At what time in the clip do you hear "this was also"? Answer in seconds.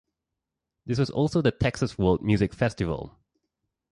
0.87-1.43